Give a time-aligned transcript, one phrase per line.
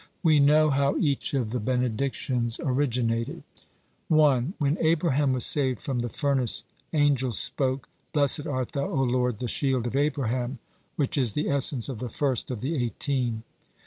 [0.23, 3.43] We know how each of the benedictions originated:
[4.07, 4.55] 1.
[4.57, 9.47] When Abraham was saved from the furnace angels spoke: "Blessed art Thou, O Lord, the
[9.47, 10.57] Shield of Abraham,"
[10.95, 13.43] which is the essence of the first of the Eighteen.